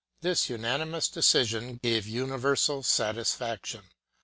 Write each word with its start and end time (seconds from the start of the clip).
This 0.21 0.49
unanimous 0.49 1.07
decision 1.07 1.75
gave 1.83 2.07
universal 2.07 2.81
satisfaction. 2.81 3.83